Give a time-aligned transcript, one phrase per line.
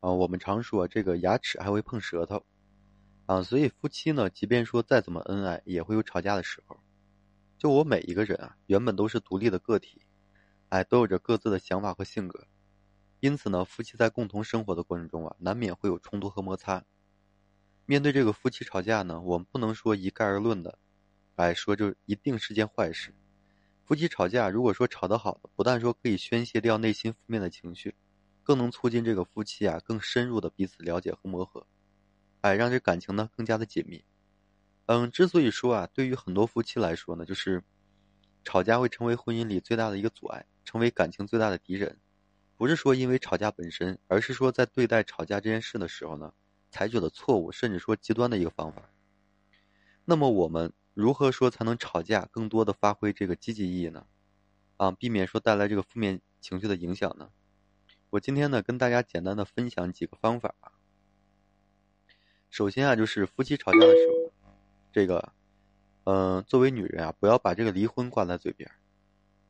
[0.00, 2.44] 啊，我们常说这个牙齿还会碰舌头，
[3.26, 6.78] 啊，所以夫妻呢，即便说再怎么恩爱，也会有吵架的时候。
[7.58, 10.02] 就我每一个人啊，原本都是独立的个体，
[10.68, 12.46] 哎，都有着各自的想法和性格，
[13.18, 16.84] 因此呢，夫妻在共同生活的过程中啊，难免会有冲突和摩擦。
[17.84, 20.78] 面对这个夫妻吵架呢，我们不能说一概而论的，
[21.34, 23.12] 哎，说就一定是件坏事。
[23.84, 27.96] 夫妻吵架，如果说吵得好的，不但说可以宣泄掉内心负面的情绪。
[28.48, 31.66] 更能促进这个夫妻啊更深入的彼此了解和磨合，
[32.40, 34.02] 哎，让这感情呢更加的紧密。
[34.86, 37.62] 嗯，之所以说啊，对于很多夫妻来说呢，就是
[38.44, 41.98] 吵架会成为婚姻里最大的一个阻碍，成为感情最大的敌人。
[42.56, 46.32] 不是说因为吵架本身，而是说在对待吵架这件事的时候呢，
[46.70, 48.80] 采取了错误甚至说极端的一个方法。
[50.06, 54.06] 那么我们如何说才能吵架更多的发挥这个积极意义呢？
[54.78, 57.28] 啊，避免说带来这个负面情绪的影响呢？
[58.10, 60.72] 我今天呢，跟大家简单的分享几个方法啊。
[62.48, 64.52] 首先啊，就是夫妻吵架的时候，
[64.90, 65.30] 这个，
[66.04, 68.70] 嗯，作为女人啊，不要把这个离婚挂在嘴边。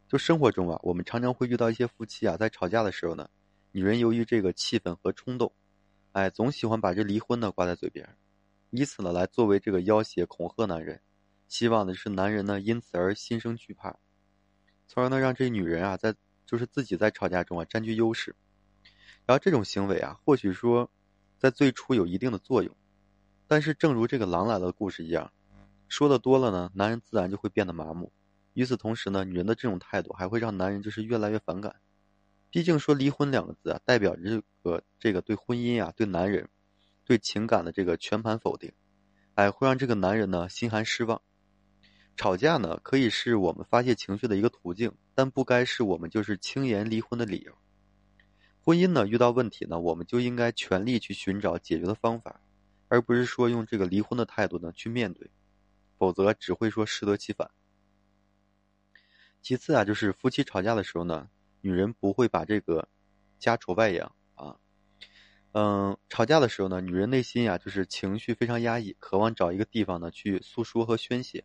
[0.08, 3.30] 就生活中啊，我们常常会遇到一些夫妻啊，在吵架的时候呢，
[3.70, 5.52] 女人由于这个气愤和冲动，
[6.10, 8.16] 哎，总喜欢把这离婚呢挂在嘴边，
[8.70, 11.00] 以此呢来作为这个要挟恐吓男人，
[11.46, 13.96] 希望的是男人呢因此而心生惧怕，
[14.88, 16.12] 从而呢让这女人啊在
[16.44, 18.34] 就是自己在吵架中啊占据优势。
[19.28, 20.90] 然后这种行为啊，或许说，
[21.36, 22.74] 在最初有一定的作用，
[23.46, 25.30] 但是正如这个狼来了的故事一样，
[25.86, 28.10] 说的多了呢，男人自然就会变得麻木。
[28.54, 31.76] 与此同时呢，女人的这种态度还会让男人就是越来越反感。
[32.48, 36.48] 毕竟说离婚两个字啊，代表这个这个对婚姻啊、对男人、
[37.04, 38.72] 对情感的这个全盘否定，
[39.34, 41.20] 哎，会让这个男人呢心寒失望。
[42.16, 47.52] 吵架呢，可以是我们发泄情绪的一个途径，但不该是我们就是轻言离婚的理由。
[48.64, 52.40] 婚姻呢，遇到问题呢，我们就应该全力去寻找解决的方法，
[52.88, 55.30] 而不是说用这个离婚的态度呢去面对，
[55.96, 57.50] 否则只会说适得其反。
[59.40, 61.30] 其次啊，就是夫妻吵架的时候呢，
[61.62, 62.88] 女人不会把这个
[63.38, 64.56] 家丑外扬啊，
[65.52, 71.44] 嗯，吵架的时候呢，女人内心啊就是情绪非常压抑，渴望找一个地方呢去诉说和宣泄，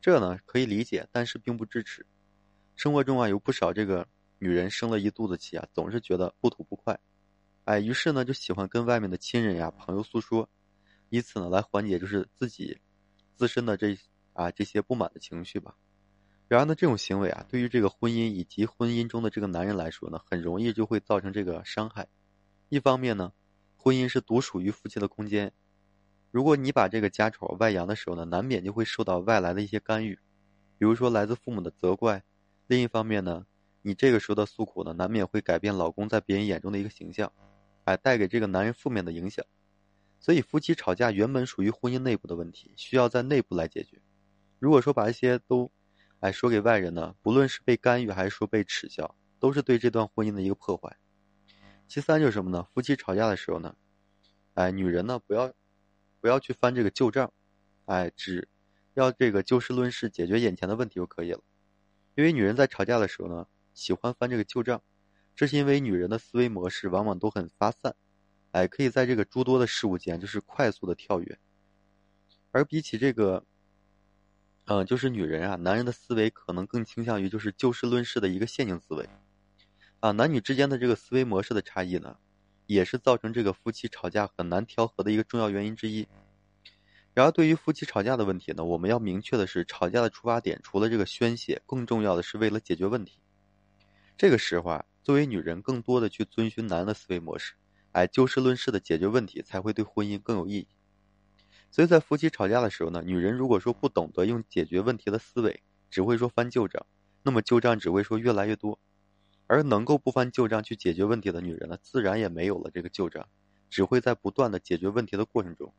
[0.00, 2.06] 这呢可以理解，但是并不支持。
[2.76, 4.06] 生活中啊有不少这个。
[4.42, 6.98] 女人生了一肚子气啊，总是觉得不吐不快，
[7.62, 10.50] 哎，于是呢就喜欢跟外面的亲人呀、朋友诉说，
[11.10, 12.76] 以此呢来缓解就是自己
[13.36, 13.96] 自身的这
[14.32, 15.76] 啊这些不满的情绪吧。
[16.48, 22.08] 然而呢，这种行为啊，对于这个婚姻以及婚姻中的这个男人来说呢，很容易就会造成这个伤害。
[22.68, 23.32] 一方面呢，
[23.76, 25.52] 婚姻是独属于夫妻的空间，
[26.32, 30.16] 如果你把这个家丑外扬的时候呢，难免就会受到外来的一些干预，
[30.78, 32.24] 比如说来自父母的责怪。
[32.66, 33.46] 另一方面呢。
[33.84, 37.32] 你这个时候的诉苦呢，难免会改变老公在别人眼中的一个形象，
[37.82, 39.44] 哎，带给这个男人负面的影响。
[40.20, 44.00] 所以夫妻吵架原本属于婚姻内部的问题，需要在内部来解决。
[44.60, 45.68] 如果说把这些都，
[46.20, 50.96] 哎，说给外人呢，不论是被干预还是说被耻笑，都是对这段婚姻的一个破坏。
[51.88, 52.64] 其三就是什么呢？
[52.72, 53.74] 夫妻吵架的时候呢，
[54.54, 55.52] 哎，女人呢不要，
[56.20, 57.32] 不要去翻这个旧账，
[57.86, 58.48] 哎，只
[58.94, 61.40] 要这个就事论事，解决眼前的问题就可以了。
[62.14, 63.48] 因为女人在吵架的时候呢。
[63.74, 64.82] 喜欢翻这个旧账，
[65.34, 67.94] 这是因为女人的思维模式往往都很发散，
[68.50, 71.38] 哎，可以在这个诸多的事物间就是快速的跳跃，
[72.50, 73.44] 而比起这个，
[74.66, 79.08] 嗯，就是女人啊，男人的思维可能更倾向于就是就事论事的一个线性思维，
[80.00, 82.18] 啊，男女之间的这个思维模式的差异呢，
[82.66, 86.06] 也是造成这个夫妻吵架很难调和的一个重要原因之一。
[87.14, 93.18] 然而，对于夫妻吵架的问题呢，我们要明确的是，吵架的出发点除了这个宣泄，更重要的是为了解决问题。
[94.16, 97.54] 这个时候啊，作为女人，更多的去遵循男的思维模式，
[97.90, 100.68] 哎，就事论事的解决问题，才会对婚姻更有意义。
[101.70, 106.86] 所以在夫妻吵架的时候呢，女人如果说不懂得用解决问题的思维，只会说翻旧账，
[107.24, 108.78] 那么旧账只会说越来越多。
[109.48, 113.26] 而能够不翻旧账去解决问题的女人呢，自然也没有了这个旧账，
[113.68, 115.74] 只会在不断的解决问题的过程中，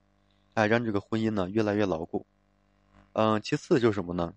[0.56, 2.26] 哎，让这个婚姻呢越来越牢固。
[3.14, 4.34] 嗯，其次就是什么呢？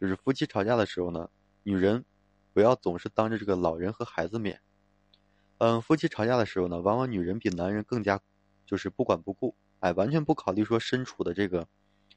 [0.00, 1.28] 就是夫妻吵架的时候呢，
[1.62, 2.06] 女人。
[2.52, 4.60] 不要总是当着这个老人和孩子面，
[5.58, 8.20] 嗯，夫妻吵架的时候呢，往往女人比男人更加
[8.66, 11.68] 就是不管不顾，哎，完全不考虑说身处的这个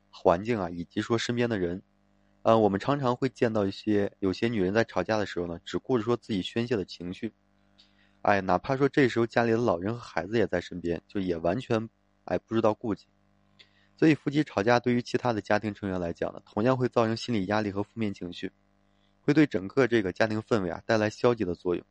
[0.10, 1.82] 环境啊，以及说身边的人，
[2.42, 7.34] 嗯，我们常常会见到一些有些女人在吵架的时候呢，只顾着说自己宣泄的情绪，
[8.22, 11.90] 哎，哪怕说这时候家里的老人和孩子也在身边，就也完全
[12.26, 13.06] 哎不知道顾及，
[13.98, 18.52] 所以夫妻吵架对于其他的家庭成员来讲呢，同样会造成心理压力和负面情绪。
[19.24, 21.84] 会对整个这个家庭氛围啊带来消极的作用。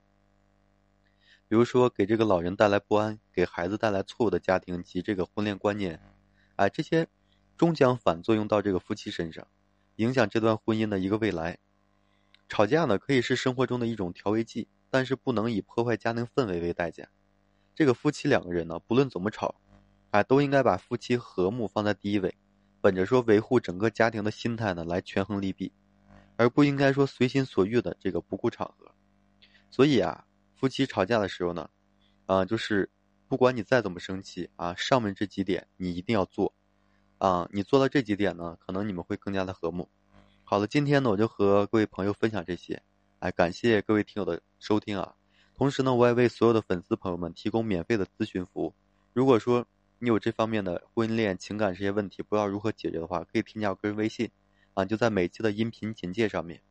[1.49, 6.01] 比如说给这个老人带来不安，给孩子带来错误的家庭及这个婚恋观念，
[6.57, 7.09] 哎，这些
[7.57, 9.47] 终将反作用到这个夫妻身上，
[9.97, 11.59] 影响这段婚姻的一个未来。
[12.49, 17.09] 吵架呢，可以是生活中的一种调味剂，但是不能以破坏家庭氛围为代价。
[17.75, 19.55] 这个夫妻两个人呢，不论怎么吵，
[20.11, 22.35] 哎，都应该把夫妻和睦放在第一位，
[22.81, 25.73] 本着说维护整个家庭的心态呢，来权衡利弊，
[26.43, 28.91] 而不应该说随心所欲的这个不顾场合。
[29.71, 31.71] 所以啊，夫妻吵架的时候呢，
[32.27, 32.91] 啊，就是
[33.29, 36.53] 不管你再怎么生气啊，上面这几点你一定要做，
[37.19, 39.89] 啊，你做到这几点呢，可能你们会更加的和睦。
[40.43, 42.83] 好了，今天呢，我就和各位朋友分享这些，
[43.21, 45.15] 哎，感谢各位听友的收听啊。
[45.55, 48.75] 同时呢，我也为所有的粉丝朋友们提供免费的咨询服务。
[49.13, 49.65] 如果说
[50.01, 54.29] 你有这方面的婚恋情感这些问题，不知道如何解决的话，可以添加我个人微信，
[54.75, 56.63] 啊，就在每期的音频简介上面，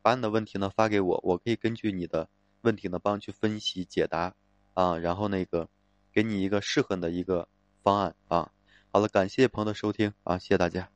[0.00, 2.28] 把你的问题呢发给我，我可以根据你的
[2.62, 4.34] 问题呢帮你去分析解答，
[4.74, 5.68] 啊，然后那个
[6.12, 7.48] 给你一个适合你的一个
[7.82, 8.52] 方案啊。
[8.90, 10.90] 好了，感谢朋友的收听啊，谢谢大家。